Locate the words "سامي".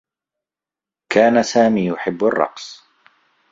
1.43-1.85